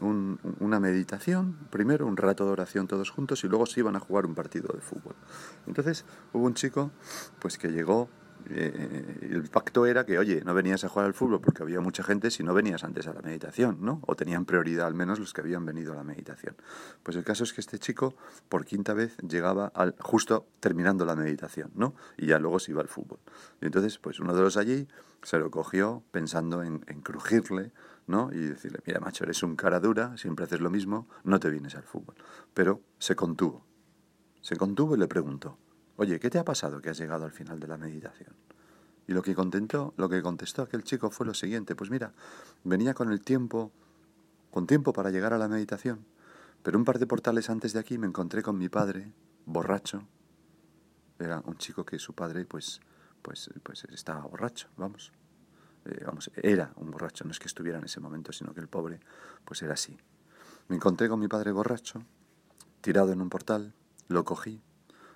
una 0.00 0.80
meditación, 0.80 1.56
primero 1.70 2.06
un 2.06 2.16
rato 2.16 2.44
de 2.44 2.52
oración 2.52 2.86
todos 2.86 3.10
juntos 3.10 3.42
y 3.44 3.48
luego 3.48 3.66
se 3.66 3.80
iban 3.80 3.96
a 3.96 4.00
jugar 4.00 4.26
un 4.26 4.34
partido 4.34 4.68
de 4.74 4.80
fútbol. 4.80 5.14
Entonces 5.66 6.04
hubo 6.32 6.46
un 6.46 6.54
chico 6.54 6.90
pues 7.38 7.58
que 7.58 7.68
llegó 7.68 8.08
eh, 8.50 9.28
el 9.30 9.42
pacto 9.50 9.86
era 9.86 10.04
que, 10.06 10.18
oye, 10.18 10.42
no 10.44 10.54
venías 10.54 10.84
a 10.84 10.88
jugar 10.88 11.06
al 11.06 11.14
fútbol 11.14 11.40
porque 11.40 11.62
había 11.62 11.80
mucha 11.80 12.02
gente 12.02 12.30
si 12.30 12.42
no 12.42 12.54
venías 12.54 12.84
antes 12.84 13.06
a 13.06 13.12
la 13.12 13.20
meditación, 13.20 13.78
¿no? 13.80 14.00
O 14.06 14.16
tenían 14.16 14.44
prioridad 14.44 14.86
al 14.86 14.94
menos 14.94 15.18
los 15.18 15.32
que 15.32 15.40
habían 15.40 15.64
venido 15.64 15.92
a 15.92 15.96
la 15.96 16.04
meditación. 16.04 16.56
Pues 17.02 17.16
el 17.16 17.24
caso 17.24 17.44
es 17.44 17.52
que 17.52 17.60
este 17.60 17.78
chico, 17.78 18.14
por 18.48 18.64
quinta 18.64 18.94
vez, 18.94 19.16
llegaba 19.18 19.66
al, 19.74 19.94
justo 20.00 20.46
terminando 20.60 21.04
la 21.04 21.16
meditación, 21.16 21.70
¿no? 21.74 21.94
Y 22.16 22.26
ya 22.26 22.38
luego 22.38 22.58
se 22.58 22.72
iba 22.72 22.80
al 22.80 22.88
fútbol. 22.88 23.18
Y 23.60 23.66
entonces, 23.66 23.98
pues 23.98 24.20
uno 24.20 24.34
de 24.34 24.42
los 24.42 24.56
allí 24.56 24.88
se 25.22 25.38
lo 25.38 25.50
cogió 25.50 26.02
pensando 26.10 26.62
en, 26.62 26.84
en 26.86 27.00
crujirle, 27.00 27.72
¿no? 28.06 28.30
Y 28.32 28.38
decirle, 28.38 28.80
mira, 28.86 29.00
macho, 29.00 29.24
eres 29.24 29.42
un 29.42 29.56
cara 29.56 29.80
dura, 29.80 30.16
siempre 30.16 30.44
haces 30.44 30.60
lo 30.60 30.70
mismo, 30.70 31.08
no 31.24 31.38
te 31.38 31.50
vienes 31.50 31.74
al 31.74 31.84
fútbol. 31.84 32.14
Pero 32.54 32.80
se 32.98 33.14
contuvo. 33.14 33.66
Se 34.40 34.56
contuvo 34.56 34.94
y 34.94 34.98
le 34.98 35.08
preguntó, 35.08 35.58
Oye, 36.00 36.20
¿qué 36.20 36.30
te 36.30 36.38
ha 36.38 36.44
pasado 36.44 36.80
que 36.80 36.90
has 36.90 36.98
llegado 36.98 37.24
al 37.24 37.32
final 37.32 37.58
de 37.58 37.66
la 37.66 37.76
meditación? 37.76 38.32
Y 39.08 39.14
lo 39.14 39.20
que 39.20 39.34
contentó, 39.34 39.94
lo 39.96 40.08
que 40.08 40.22
contestó 40.22 40.62
aquel 40.62 40.84
chico 40.84 41.10
fue 41.10 41.26
lo 41.26 41.34
siguiente, 41.34 41.74
pues 41.74 41.90
mira, 41.90 42.12
venía 42.62 42.94
con 42.94 43.10
el 43.10 43.20
tiempo, 43.20 43.72
con 44.52 44.68
tiempo 44.68 44.92
para 44.92 45.10
llegar 45.10 45.32
a 45.32 45.38
la 45.38 45.48
meditación, 45.48 46.06
pero 46.62 46.78
un 46.78 46.84
par 46.84 47.00
de 47.00 47.08
portales 47.08 47.50
antes 47.50 47.72
de 47.72 47.80
aquí 47.80 47.98
me 47.98 48.06
encontré 48.06 48.44
con 48.44 48.56
mi 48.56 48.68
padre, 48.68 49.12
borracho. 49.44 50.06
Era 51.18 51.42
un 51.44 51.58
chico 51.58 51.84
que 51.84 51.98
su 51.98 52.14
padre, 52.14 52.44
pues, 52.44 52.80
pues, 53.20 53.50
pues 53.64 53.82
estaba 53.90 54.20
borracho, 54.20 54.68
vamos. 54.76 55.10
Eh, 55.84 56.04
vamos, 56.06 56.30
era 56.36 56.70
un 56.76 56.92
borracho, 56.92 57.24
no 57.24 57.32
es 57.32 57.40
que 57.40 57.48
estuviera 57.48 57.78
en 57.78 57.86
ese 57.86 57.98
momento, 57.98 58.30
sino 58.30 58.54
que 58.54 58.60
el 58.60 58.68
pobre, 58.68 59.00
pues 59.44 59.62
era 59.62 59.74
así. 59.74 59.98
Me 60.68 60.76
encontré 60.76 61.08
con 61.08 61.18
mi 61.18 61.26
padre 61.26 61.50
borracho, 61.50 62.04
tirado 62.82 63.10
en 63.10 63.20
un 63.20 63.30
portal, 63.30 63.74
lo 64.06 64.24
cogí, 64.24 64.62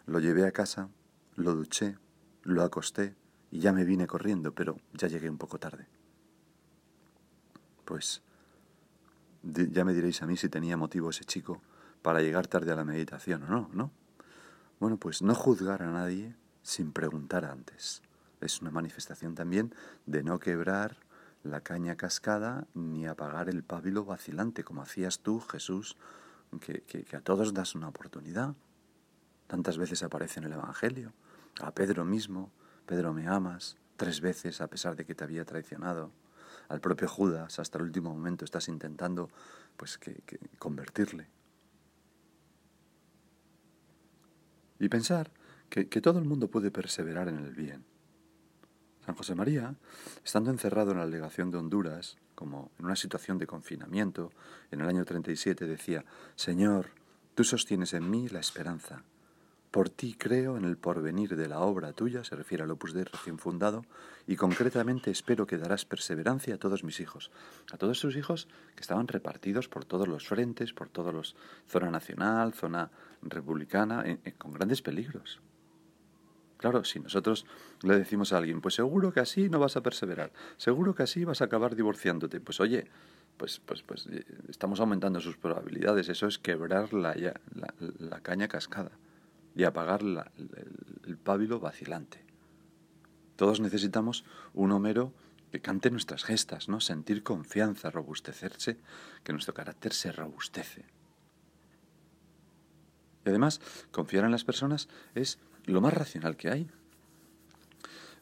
lo 0.07 0.19
llevé 0.19 0.47
a 0.47 0.53
casa, 0.53 0.89
lo 1.37 1.55
duché, 1.55 1.97
lo 2.43 2.63
acosté 2.63 3.15
y 3.51 3.61
ya 3.61 3.73
me 3.73 3.85
vine 3.85 4.07
corriendo, 4.07 4.53
pero 4.53 4.79
ya 4.95 5.09
llegué 5.09 5.31
un 5.31 5.39
poco 5.39 5.59
tarde. 5.59 5.87
Pues 7.85 8.23
ya 9.43 9.85
me 9.85 9.93
diréis 9.93 10.23
a 10.23 10.27
mí 10.27 10.37
si 10.37 10.49
tenía 10.49 10.77
motivo 10.77 11.11
ese 11.11 11.25
chico 11.25 11.61
para 12.01 12.21
llegar 12.21 12.47
tarde 12.47 12.73
a 12.73 12.77
la 12.77 12.85
meditación 12.85 13.45
o 13.45 13.47
no, 13.49 13.71
¿no? 13.73 13.91
Bueno, 14.81 14.97
pues 14.97 15.23
no 15.23 15.35
juzgar 15.35 15.83
a 15.83 15.91
nadie 15.91 16.35
sin 16.63 16.93
preguntar 16.93 17.45
antes. 17.45 18.03
Es 18.41 18.61
una 18.61 18.71
manifestación 18.71 19.35
también 19.35 19.75
de 20.07 20.23
no 20.23 20.39
quebrar 20.39 20.97
la 21.45 21.61
caña 21.61 21.97
cascada 21.97 22.67
ni 22.75 23.07
apagar 23.07 23.49
el 23.49 23.63
pábilo 23.63 24.05
vacilante, 24.05 24.65
como 24.65 24.83
hacías 24.83 25.21
tú, 25.21 25.41
Jesús, 25.41 25.97
que, 26.61 26.83
que 26.83 27.17
a 27.17 27.21
todos 27.21 27.55
das 27.55 27.75
una 27.75 27.89
oportunidad. 27.89 28.55
Tantas 29.47 29.79
veces 29.79 30.03
aparece 30.03 30.41
en 30.41 30.47
el 30.47 30.53
Evangelio. 30.53 31.13
A 31.61 31.73
Pedro 31.73 32.05
mismo, 32.05 32.51
Pedro 32.87 33.13
me 33.13 33.29
amas, 33.29 33.77
tres 33.97 34.21
veces 34.21 34.61
a 34.61 34.69
pesar 34.69 34.97
de 34.97 35.05
que 35.05 35.15
te 35.15 35.25
había 35.25 35.45
traicionado. 35.45 36.11
Al 36.69 36.81
propio 36.81 37.09
Judas, 37.09 37.59
hasta 37.59 37.79
el 37.79 37.85
último 37.85 38.13
momento 38.13 38.45
estás 38.45 38.69
intentando 38.69 39.31
pues 39.77 39.99
que, 39.99 40.23
convertirle. 40.59 41.29
Y 44.79 44.89
pensar 44.89 45.31
que, 45.69 45.89
que 45.89 46.01
todo 46.01 46.19
el 46.19 46.25
mundo 46.25 46.49
puede 46.49 46.71
perseverar 46.71 47.29
en 47.29 47.39
el 47.39 47.55
bien. 47.55 47.85
San 49.05 49.15
José 49.15 49.35
María, 49.35 49.75
estando 50.25 50.51
encerrado 50.51 50.93
en 50.93 50.99
la 50.99 51.07
legación 51.07 51.51
de 51.51 51.59
Honduras, 51.59 52.17
como 52.35 52.71
en 52.79 52.87
una 52.87 52.97
situación 52.97 53.39
de 53.39 53.47
confinamiento, 53.47 54.33
en 54.71 54.81
el 54.81 54.89
año 54.89 55.05
37 55.05 55.67
decía, 55.67 56.05
Señor, 56.35 56.91
tú 57.35 57.45
sostienes 57.45 57.95
en 57.95 58.09
mí 58.11 58.29
la 58.29 58.41
esperanza. 58.41 59.05
Por 59.73 59.89
ti 59.89 60.15
creo 60.19 60.59
en 60.59 60.67
el 60.67 60.77
porvenir 60.77 61.35
de 61.35 61.49
la 61.49 61.61
obra 61.61 61.95
tuya, 61.95 62.25
se 62.25 62.37
refiere 62.37 62.63
al 62.63 62.71
Opus 62.71 62.93
Dei 62.93 63.05
recién 63.05 63.39
fundado, 63.39 63.87
y 64.27 64.37
concretamente 64.37 65.11
espero 65.11 65.47
que 65.47 65.57
darás 65.57 65.87
perseverancia 65.87 66.57
a 66.57 66.59
todos 66.59 66.85
mis 66.85 67.01
hijos, 67.01 67.31
a 67.73 67.79
todos 67.79 67.99
sus 67.99 68.15
hijos 68.17 68.49
que 68.75 68.83
estaban 68.83 69.09
repartidos 69.09 69.69
por 69.69 69.87
todos 69.87 70.07
los 70.07 70.29
frentes, 70.29 70.75
por 70.75 70.91
todos 70.91 71.15
los 71.15 71.37
zona 71.67 71.91
nacional, 71.91 72.53
zona 72.53 72.91
republicana, 73.23 74.05
con 74.37 74.53
grandes 74.53 74.83
peligros. 74.83 75.41
Claro, 76.59 76.85
si 76.85 77.01
nosotros 77.01 77.47
le 77.81 77.97
decimos 77.97 78.35
a 78.35 78.37
alguien, 78.37 78.61
pues 78.61 78.75
seguro 78.75 79.11
que 79.11 79.21
así 79.21 79.49
no 79.49 79.59
vas 79.59 79.79
a 79.79 79.83
perseverar, 79.83 80.35
seguro 80.59 80.95
que 80.95 81.05
así 81.05 81.25
vas 81.25 81.41
a 81.41 81.47
acabar 81.47 81.77
divorciándote, 81.77 82.41
pues 82.41 82.61
oye, 82.61 82.91
pues, 83.39 83.59
pues, 83.65 83.83
pues 83.83 84.07
eh, 84.13 84.27
estamos 84.51 84.81
aumentando 84.81 85.19
sus 85.19 85.39
probabilidades, 85.39 86.11
eso 86.11 86.27
es 86.27 86.39
quebrar 86.39 86.93
la, 86.93 87.15
la, 87.55 87.75
la 87.99 88.21
caña 88.21 88.49
cascada 88.49 88.93
y 89.55 89.65
apagar 89.65 90.03
el, 90.03 91.17
pábilo 91.17 91.61
vacilante. 91.61 92.25
Todos 93.37 93.61
necesitamos 93.61 94.25
un 94.55 94.73
Homero 94.73 95.13
que 95.51 95.61
cante 95.61 95.91
nuestras 95.91 96.25
gestas, 96.25 96.69
¿no? 96.69 96.81
Sentir 96.81 97.23
confianza, 97.23 97.91
robustecerse, 97.91 98.79
que 99.23 99.33
nuestro 99.33 99.55
carácter 99.55 99.93
se 99.93 100.13
robustece. 100.13 100.85
Y 103.25 103.29
además, 103.29 103.61
confiar 103.91 104.25
en 104.25 104.31
las 104.31 104.45
personas 104.45 104.89
es 105.15 105.39
lo 105.67 105.81
más 105.81 105.93
racional 105.93 106.37
que 106.37 106.51
hay. 106.51 106.71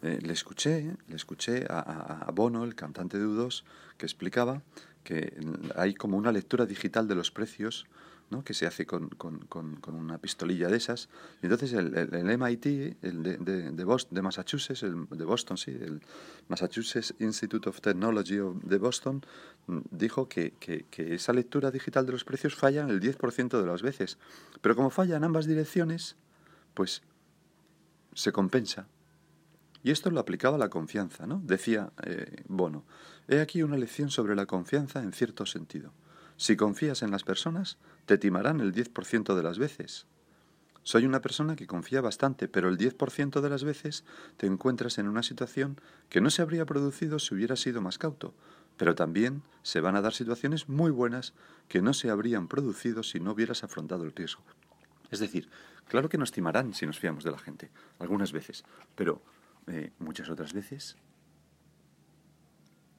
Eh, 0.02 0.18
le 0.22 0.32
escuché, 0.32 0.96
le 1.08 1.16
escuché 1.16 1.66
a, 1.68 2.24
a, 2.26 2.30
Bono, 2.32 2.64
el 2.64 2.74
cantante 2.74 3.18
de 3.18 3.26
U2, 3.26 3.64
que 3.96 4.06
explicaba 4.06 4.62
que 5.04 5.38
hay 5.76 5.94
como 5.94 6.16
una 6.16 6.32
lectura 6.32 6.66
digital 6.66 7.06
de 7.06 7.14
los 7.14 7.30
precios 7.30 7.86
¿no? 8.30 8.44
que 8.44 8.54
se 8.54 8.66
hace 8.66 8.86
con, 8.86 9.08
con, 9.10 9.40
con, 9.40 9.94
una 9.94 10.18
pistolilla 10.18 10.68
de 10.68 10.76
esas. 10.76 11.08
Y 11.42 11.46
entonces 11.46 11.72
el, 11.72 11.94
el, 11.96 12.38
MIT, 12.38 12.66
el 13.02 13.22
de, 13.22 13.36
de, 13.36 13.70
de, 13.72 13.84
Boston, 13.84 14.14
de 14.14 14.22
Massachusetts, 14.22 14.82
el 14.82 15.06
de 15.10 15.24
Boston, 15.24 15.56
sí, 15.56 15.72
el 15.72 16.00
Massachusetts 16.48 17.14
Institute 17.18 17.68
of 17.68 17.80
Technology 17.80 18.38
de 18.62 18.78
Boston, 18.78 19.22
mm, 19.66 19.78
dijo 19.90 20.28
que, 20.28 20.52
que, 20.58 20.86
esa 21.14 21.32
lectura 21.32 21.70
digital 21.70 22.06
de 22.06 22.12
los 22.12 22.24
precios 22.24 22.54
falla 22.54 22.86
el 22.86 23.00
10% 23.00 23.60
de 23.60 23.66
las 23.66 23.82
veces. 23.82 24.18
Pero 24.60 24.76
como 24.76 24.90
falla 24.90 25.16
en 25.16 25.24
ambas 25.24 25.46
direcciones, 25.46 26.16
pues 26.74 27.02
se 28.14 28.32
compensa. 28.32 28.86
Y 29.82 29.90
esto 29.90 30.10
lo 30.10 30.20
aplicaba 30.20 30.56
a 30.56 30.58
la 30.58 30.68
confianza, 30.68 31.26
¿no? 31.26 31.40
Decía 31.44 31.92
eh, 32.04 32.44
Bono, 32.48 32.84
he 33.28 33.40
aquí 33.40 33.62
una 33.62 33.76
lección 33.76 34.10
sobre 34.10 34.36
la 34.36 34.46
confianza 34.46 35.02
en 35.02 35.12
cierto 35.12 35.46
sentido. 35.46 35.92
Si 36.40 36.56
confías 36.56 37.02
en 37.02 37.10
las 37.10 37.22
personas, 37.22 37.76
te 38.06 38.16
timarán 38.16 38.62
el 38.62 38.72
10% 38.72 39.34
de 39.34 39.42
las 39.42 39.58
veces. 39.58 40.06
Soy 40.82 41.04
una 41.04 41.20
persona 41.20 41.54
que 41.54 41.66
confía 41.66 42.00
bastante, 42.00 42.48
pero 42.48 42.70
el 42.70 42.78
10% 42.78 43.42
de 43.42 43.50
las 43.50 43.62
veces 43.62 44.06
te 44.38 44.46
encuentras 44.46 44.96
en 44.96 45.06
una 45.06 45.22
situación 45.22 45.78
que 46.08 46.22
no 46.22 46.30
se 46.30 46.40
habría 46.40 46.64
producido 46.64 47.18
si 47.18 47.34
hubiera 47.34 47.56
sido 47.56 47.82
más 47.82 47.98
cauto, 47.98 48.32
pero 48.78 48.94
también 48.94 49.42
se 49.62 49.82
van 49.82 49.96
a 49.96 50.00
dar 50.00 50.14
situaciones 50.14 50.66
muy 50.66 50.90
buenas 50.90 51.34
que 51.68 51.82
no 51.82 51.92
se 51.92 52.08
habrían 52.08 52.48
producido 52.48 53.02
si 53.02 53.20
no 53.20 53.32
hubieras 53.32 53.62
afrontado 53.62 54.04
el 54.04 54.14
riesgo. 54.14 54.42
Es 55.10 55.18
decir, 55.18 55.50
claro 55.88 56.08
que 56.08 56.16
nos 56.16 56.32
timarán 56.32 56.72
si 56.72 56.86
nos 56.86 56.98
fiamos 56.98 57.22
de 57.22 57.32
la 57.32 57.38
gente, 57.38 57.70
algunas 57.98 58.32
veces, 58.32 58.64
pero 58.94 59.20
eh, 59.66 59.92
muchas 59.98 60.30
otras 60.30 60.54
veces 60.54 60.96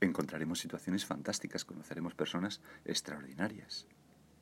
encontraremos 0.01 0.59
situaciones 0.59 1.05
fantásticas, 1.05 1.65
conoceremos 1.65 2.15
personas 2.15 2.61
extraordinarias. 2.85 3.87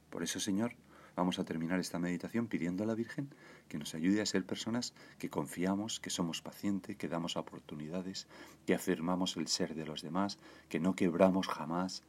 Por 0.09 0.23
eso, 0.23 0.39
Señor, 0.39 0.75
vamos 1.15 1.37
a 1.37 1.43
terminar 1.43 1.79
esta 1.79 1.99
meditación 1.99 2.47
pidiendo 2.47 2.83
a 2.83 2.87
la 2.87 2.95
Virgen 2.95 3.29
que 3.67 3.77
nos 3.77 3.93
ayude 3.93 4.21
a 4.21 4.25
ser 4.25 4.45
personas 4.45 4.93
que 5.17 5.29
confiamos, 5.29 5.99
que 5.99 6.09
somos 6.09 6.41
pacientes, 6.41 6.95
que 6.95 7.09
damos 7.09 7.35
oportunidades, 7.35 8.27
que 8.65 8.73
afirmamos 8.73 9.37
el 9.37 9.47
ser 9.47 9.75
de 9.75 9.85
los 9.85 10.01
demás, 10.01 10.39
que 10.69 10.79
no 10.79 10.95
quebramos 10.95 11.47
jamás 11.47 12.03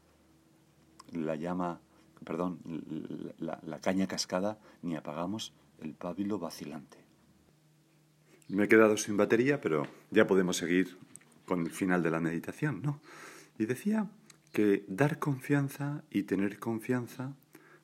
la 1.13 1.35
llama, 1.35 1.81
perdón, 2.25 2.61
la, 3.39 3.81
caña 3.81 4.07
cascada, 4.07 4.59
ni 4.83 4.95
apagamos 4.95 5.53
el 5.81 5.95
pábilo 5.95 6.39
vacilante. 6.39 6.99
Me 8.49 8.65
he 8.65 8.69
quedado 8.69 8.97
sin 8.97 9.17
batería, 9.17 9.61
pero 9.61 9.87
ya 10.11 10.27
podemos 10.27 10.57
seguir 10.57 10.97
con 11.47 11.61
el 11.61 11.71
final 11.71 12.03
de 12.03 12.11
la 12.11 12.21
meditación, 12.21 12.83
¿no? 12.83 13.01
Y 13.61 13.67
decía 13.67 14.09
que 14.55 14.87
dar 14.89 15.19
confianza 15.19 16.03
y 16.11 16.23
tener 16.23 16.59
confianza, 16.59 17.37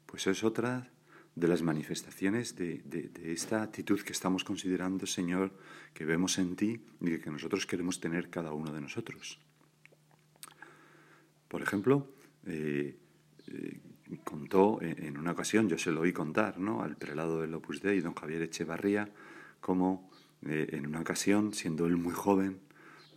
pues 0.06 0.26
es 0.26 0.42
otra 0.42 0.90
de 1.34 1.48
las 1.48 1.60
manifestaciones 1.60 2.56
de, 2.56 3.10
esta 3.24 3.62
actitud 3.62 4.00
que 4.00 4.14
estamos 4.14 4.42
considerando, 4.42 5.04
Señor, 5.04 5.52
que 5.92 6.06
vemos 6.06 6.38
en 6.38 6.56
ti 6.56 6.80
y 7.02 7.18
que 7.18 7.30
nosotros 7.30 7.66
queremos 7.66 8.00
tener 8.00 8.30
cada 8.30 8.54
uno 8.54 8.72
de 8.72 8.80
nosotros. 8.80 9.38
Por 11.46 11.60
ejemplo, 11.60 12.08
eh, 12.46 12.96
eh, 13.48 13.80
contó 14.24 14.80
en 14.80 15.18
una 15.18 15.32
ocasión, 15.32 15.68
yo 15.68 15.76
se 15.76 15.90
lo 15.90 16.00
oí 16.00 16.14
contar, 16.14 16.58
¿no? 16.58 16.82
al 16.82 16.96
prelado 16.96 17.42
del 17.42 17.52
Opus 17.52 17.82
Dei, 17.82 18.00
don 18.00 18.14
Javier 18.14 18.40
Echevarría, 18.40 19.10
cómo 19.60 20.10
eh, 20.40 20.68
en 20.72 20.86
una 20.86 21.02
ocasión, 21.02 21.52
siendo 21.52 21.84
él 21.84 21.98
muy 21.98 22.14
joven, 22.14 22.60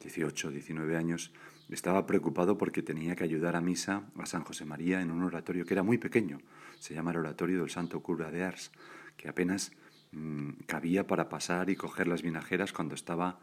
18, 0.02 0.52
19 0.52 0.98
años, 0.98 1.32
estaba 1.76 2.06
preocupado 2.06 2.58
porque 2.58 2.82
tenía 2.82 3.16
que 3.16 3.24
ayudar 3.24 3.56
a 3.56 3.62
misa 3.62 4.10
a 4.18 4.26
San 4.26 4.44
José 4.44 4.66
María 4.66 5.02
en 5.02 5.12
un 5.12 5.24
oratorio 5.24 5.66
que 5.66 5.74
era 5.74 5.84
muy 5.84 5.98
pequeño, 5.98 6.40
se 6.80 6.94
llama 6.94 7.12
el 7.12 7.18
oratorio 7.18 7.60
del 7.60 7.70
Santo 7.70 8.02
Cura 8.02 8.32
de 8.32 8.44
Ars, 8.44 8.72
que 9.18 9.30
apenas 9.30 9.72
mm, 10.12 10.52
cabía 10.66 11.06
para 11.06 11.30
pasar 11.30 11.70
y 11.70 11.76
coger 11.76 12.08
las 12.08 12.22
vinajeras 12.22 12.74
cuando 12.74 12.96
estaba 12.96 13.40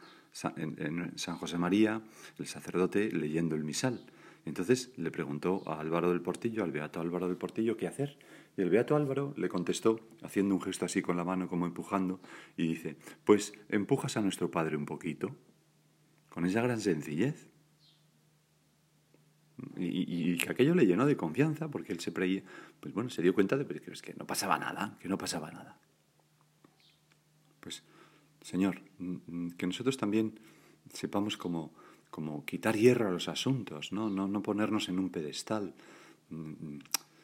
en, 0.57 1.13
San 1.17 1.37
José 1.37 1.59
María, 1.59 2.03
el 2.39 2.47
sacerdote, 2.47 3.11
leyendo 3.13 3.55
el 3.55 3.65
misal. 3.65 4.07
Entonces 4.45 4.93
le 4.97 5.11
preguntó 5.11 5.63
a 5.67 5.81
Álvaro 5.81 6.11
del 6.11 6.21
Portillo, 6.21 6.63
al 6.63 6.71
beato 6.71 7.01
Álvaro 7.01 7.27
del 7.27 7.37
Portillo, 7.37 7.77
qué 7.77 7.87
hacer. 7.87 8.19
Y 8.57 8.63
el 8.63 8.71
beato 8.71 8.97
Álvaro 8.97 9.35
le 9.37 9.49
contestó, 9.49 10.01
haciendo 10.23 10.55
un 10.55 10.63
gesto 10.63 10.85
así 10.85 11.03
con 11.03 11.17
la 11.17 11.25
mano, 11.25 11.49
como 11.49 11.67
empujando, 11.67 12.21
y 12.57 12.69
dice, 12.69 12.97
pues 13.25 13.55
empujas 13.69 14.17
a 14.17 14.21
nuestro 14.21 14.51
Padre 14.51 14.77
un 14.77 14.87
poquito, 14.87 15.35
con 16.29 16.47
esa 16.47 16.63
gran 16.63 16.81
sencillez. 16.81 17.49
Y, 19.77 20.37
que 20.37 20.51
aquello 20.51 20.75
le 20.75 20.87
llenó 20.87 21.07
de 21.07 21.17
confianza, 21.17 21.69
porque 21.69 21.93
él 21.93 22.01
se 22.01 22.13
pues 22.13 22.93
bueno, 22.93 23.09
se 23.09 23.23
dio 23.23 23.35
cuenta 23.35 23.57
de 23.57 23.67
que, 23.67 23.81
que 23.81 24.15
no 24.15 24.27
pasaba 24.27 24.59
nada, 24.59 24.97
que 25.01 25.09
no 25.09 25.17
pasaba 25.17 25.51
nada. 25.51 25.79
Pues, 27.61 27.83
Señor, 28.43 28.81
mm, 28.99 29.17
mm, 29.27 29.51
que 29.53 29.67
nosotros 29.67 29.97
también 29.97 30.39
sepamos 30.93 31.37
cómo, 31.37 31.73
quitar 32.47 32.77
hierro 32.77 33.09
a 33.09 33.11
los 33.11 33.29
asuntos, 33.29 33.93
¿no? 33.93 34.09
No, 34.09 34.29
no 34.29 34.43
ponernos 34.43 34.89
en 34.89 34.99
un 34.99 35.11
pedestal. 35.11 35.75
Mm, 36.31 36.79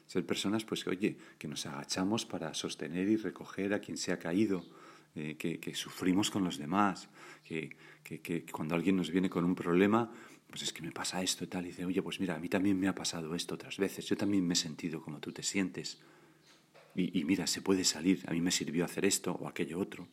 ser 0.07 0.27
personas, 0.27 0.65
pues, 0.65 0.87
oye, 0.87 1.17
que 1.39 1.49
nos 1.49 1.65
agachamos 1.67 2.27
para 2.27 2.53
sostener 2.55 3.09
y 3.09 3.17
recoger 3.17 3.73
a 3.73 3.79
quien 3.79 3.97
se 3.97 4.13
ha 4.13 4.19
caído, 4.19 4.65
eh, 5.15 5.37
que, 5.37 5.75
sufrimos 5.75 6.31
con 6.31 6.43
los 6.43 6.59
demás, 6.59 7.09
que, 7.45 7.77
que, 8.03 8.45
cuando 8.51 8.75
alguien 8.75 8.97
nos 8.97 9.11
viene 9.11 9.31
con 9.31 9.45
un 9.45 9.55
problema, 9.55 10.11
pues 10.53 10.63
es 10.65 10.73
que 10.75 10.83
me 10.83 10.93
pasa 10.93 11.23
esto 11.23 11.45
y 11.45 11.47
tal, 11.47 11.65
y 11.65 11.69
dice, 11.69 11.87
oye, 11.87 12.03
pues 12.03 12.21
mira, 12.21 12.37
a 12.37 12.39
mí 12.39 12.51
también 12.51 12.79
me 12.79 12.87
ha 12.87 12.95
pasado 12.95 13.35
esto 13.35 13.55
otras 13.55 13.79
veces, 13.79 14.05
yo 14.05 14.19
también 14.19 14.47
me 14.47 14.53
he 14.53 14.57
sentido 14.57 15.03
como 15.03 15.19
tú 15.19 15.33
te 15.33 15.43
sientes, 15.43 15.99
y, 16.95 17.25
mira, 17.25 17.47
se 17.47 17.63
puede 17.63 17.85
salir, 17.85 18.23
a 18.27 18.33
mí 18.33 18.43
me 18.43 18.51
sirvió 18.51 18.85
hacer 18.85 19.07
esto 19.07 19.33
o 19.33 19.49
aquello 19.49 19.79
otro. 19.79 20.09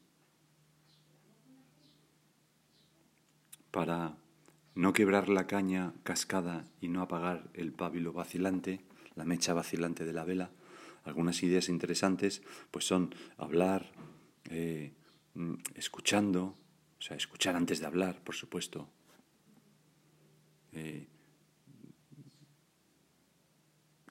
Para 3.69 4.15
no 4.75 4.93
quebrar 4.93 5.27
la 5.27 5.45
caña 5.45 5.93
cascada 6.03 6.65
y 6.79 6.87
no 6.87 7.01
apagar 7.01 7.49
el 7.53 7.73
pábilo 7.73 8.13
vacilante, 8.13 8.79
la 9.15 9.25
mecha 9.25 9.53
vacilante 9.53 10.05
de 10.05 10.13
la 10.13 10.23
vela, 10.23 10.51
algunas 11.03 11.43
ideas 11.43 11.67
interesantes 11.67 12.43
pues 12.71 12.85
son 12.85 13.13
hablar, 13.37 13.91
eh, 14.49 14.93
mm, 15.33 15.55
escuchando, 15.75 16.55
o 16.97 17.01
sea, 17.01 17.17
escuchar 17.17 17.57
antes 17.57 17.81
de 17.81 17.87
hablar, 17.87 18.23
por 18.23 18.35
supuesto. 18.35 18.87
Eh, 20.73 21.07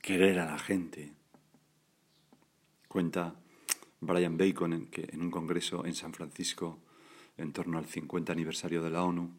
querer 0.00 0.38
a 0.38 0.46
la 0.46 0.58
gente. 0.58 1.12
Cuenta 2.88 3.34
Brian 4.00 4.36
Bacon 4.36 4.72
en, 4.72 4.86
que 4.86 5.08
en 5.12 5.20
un 5.20 5.30
congreso 5.30 5.84
en 5.84 5.94
San 5.94 6.12
Francisco, 6.12 6.78
en 7.36 7.52
torno 7.52 7.78
al 7.78 7.86
50 7.86 8.32
aniversario 8.32 8.82
de 8.82 8.90
la 8.90 9.04
ONU, 9.04 9.30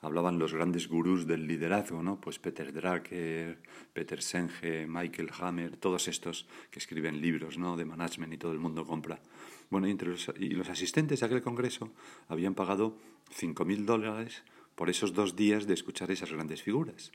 hablaban 0.00 0.38
los 0.38 0.52
grandes 0.52 0.88
gurús 0.88 1.26
del 1.26 1.46
liderazgo, 1.46 2.02
¿no? 2.02 2.20
Pues 2.20 2.38
Peter 2.38 2.72
Drucker, 2.72 3.60
Peter 3.92 4.22
Senge, 4.22 4.86
Michael 4.86 5.30
Hammer, 5.38 5.76
todos 5.76 6.08
estos 6.08 6.46
que 6.70 6.78
escriben 6.78 7.20
libros, 7.20 7.58
¿no? 7.58 7.76
De 7.76 7.84
management 7.84 8.32
y 8.34 8.38
todo 8.38 8.52
el 8.52 8.58
mundo 8.58 8.86
compra. 8.86 9.20
Bueno, 9.70 9.88
y, 9.88 9.90
entre 9.90 10.08
los, 10.08 10.32
y 10.38 10.50
los 10.50 10.68
asistentes 10.68 11.20
de 11.20 11.26
aquel 11.26 11.42
congreso 11.42 11.92
habían 12.28 12.54
pagado 12.54 12.98
5.000 13.38 13.84
dólares 13.84 14.44
por 14.76 14.88
esos 14.88 15.12
dos 15.12 15.34
días 15.34 15.66
de 15.66 15.74
escuchar 15.74 16.12
esas 16.12 16.32
grandes 16.32 16.62
figuras. 16.62 17.10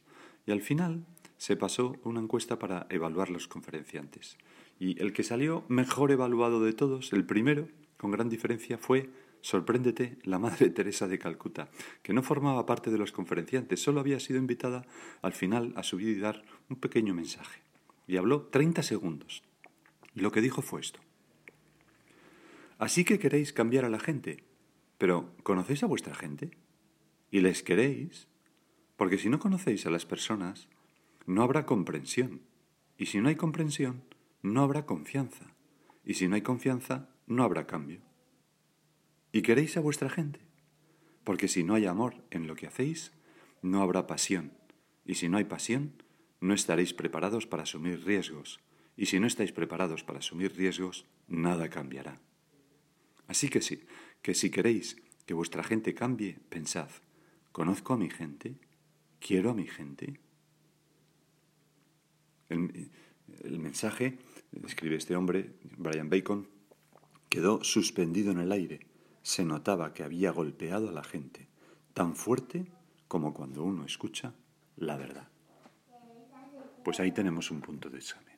Y 0.45 0.51
al 0.51 0.61
final 0.61 1.05
se 1.37 1.55
pasó 1.55 1.95
una 2.03 2.19
encuesta 2.19 2.59
para 2.59 2.87
evaluar 2.89 3.29
los 3.29 3.47
conferenciantes. 3.47 4.37
Y 4.79 5.01
el 5.01 5.13
que 5.13 5.23
salió 5.23 5.63
mejor 5.69 6.11
evaluado 6.11 6.61
de 6.61 6.73
todos, 6.73 7.13
el 7.13 7.25
primero, 7.25 7.69
con 7.97 8.11
gran 8.11 8.27
diferencia, 8.27 8.77
fue 8.77 9.09
Sorpréndete, 9.41 10.17
la 10.23 10.39
Madre 10.39 10.69
Teresa 10.75 11.07
de 11.07 11.19
Calcuta, 11.19 11.69
que 12.03 12.13
no 12.13 12.23
formaba 12.23 12.65
parte 12.65 12.91
de 12.91 12.97
los 12.97 13.11
conferenciantes, 13.11 13.81
solo 13.81 13.99
había 13.99 14.19
sido 14.19 14.39
invitada 14.39 14.85
al 15.21 15.33
final 15.33 15.73
a 15.75 15.83
subir 15.83 16.09
y 16.09 16.19
dar 16.19 16.43
un 16.69 16.75
pequeño 16.77 17.13
mensaje. 17.13 17.61
Y 18.07 18.17
habló 18.17 18.43
30 18.43 18.83
segundos. 18.83 19.43
Y 20.15 20.21
lo 20.21 20.31
que 20.31 20.41
dijo 20.41 20.61
fue 20.61 20.81
esto. 20.81 20.99
Así 22.77 23.05
que 23.05 23.19
queréis 23.19 23.53
cambiar 23.53 23.85
a 23.85 23.89
la 23.89 23.99
gente, 23.99 24.43
pero 24.97 25.33
¿conocéis 25.43 25.83
a 25.83 25.87
vuestra 25.87 26.15
gente? 26.15 26.51
¿Y 27.31 27.39
les 27.39 27.63
queréis? 27.63 28.27
Porque 28.97 29.17
si 29.17 29.29
no 29.29 29.39
conocéis 29.39 29.85
a 29.85 29.89
las 29.89 30.05
personas, 30.05 30.67
no 31.25 31.43
habrá 31.43 31.65
comprensión. 31.65 32.41
Y 32.97 33.05
si 33.05 33.21
no 33.21 33.29
hay 33.29 33.35
comprensión, 33.35 34.03
no 34.41 34.61
habrá 34.61 34.85
confianza. 34.85 35.55
Y 36.03 36.15
si 36.15 36.27
no 36.27 36.35
hay 36.35 36.41
confianza, 36.41 37.09
no 37.27 37.43
habrá 37.43 37.65
cambio. 37.65 38.01
¿Y 39.31 39.43
queréis 39.43 39.77
a 39.77 39.79
vuestra 39.79 40.09
gente? 40.09 40.41
Porque 41.23 41.47
si 41.47 41.63
no 41.63 41.75
hay 41.75 41.85
amor 41.85 42.25
en 42.31 42.47
lo 42.47 42.55
que 42.55 42.67
hacéis, 42.67 43.13
no 43.61 43.81
habrá 43.81 44.07
pasión. 44.07 44.51
Y 45.05 45.15
si 45.15 45.29
no 45.29 45.37
hay 45.37 45.45
pasión, 45.45 46.03
no 46.41 46.53
estaréis 46.53 46.93
preparados 46.93 47.47
para 47.47 47.63
asumir 47.63 48.03
riesgos. 48.03 48.59
Y 48.97 49.05
si 49.05 49.21
no 49.21 49.27
estáis 49.27 49.53
preparados 49.53 50.03
para 50.03 50.19
asumir 50.19 50.53
riesgos, 50.55 51.05
nada 51.27 51.69
cambiará. 51.69 52.19
Así 53.27 53.47
que 53.47 53.61
sí, 53.61 53.85
que 54.21 54.33
si 54.33 54.49
queréis 54.49 55.01
que 55.25 55.33
vuestra 55.33 55.63
gente 55.63 55.93
cambie, 55.93 56.39
pensad, 56.49 56.89
¿conozco 57.51 57.93
a 57.93 57.97
mi 57.97 58.09
gente? 58.09 58.55
¿Quiero 59.19 59.51
a 59.51 59.53
mi 59.53 59.67
gente? 59.67 60.19
el 62.49 63.59
mensaje, 63.59 64.17
escribe 64.65 64.97
este 64.97 65.15
hombre, 65.15 65.53
Brian 65.77 66.09
Bacon, 66.09 66.49
quedó 67.29 67.63
suspendido 67.63 68.31
en 68.31 68.39
el 68.39 68.51
aire. 68.51 68.87
Se 69.23 69.45
notaba 69.45 69.93
que 69.93 70.03
había 70.03 70.31
golpeado 70.31 70.89
a 70.89 70.91
la 70.91 71.03
gente, 71.03 71.47
tan 71.93 72.15
fuerte 72.15 72.65
como 73.07 73.33
cuando 73.33 73.63
uno 73.63 73.85
escucha 73.85 74.33
la 74.75 74.97
verdad. 74.97 75.29
Pues 76.83 76.99
ahí 76.99 77.11
tenemos 77.11 77.51
un 77.51 77.61
punto 77.61 77.89
de 77.89 77.99
examen. 77.99 78.30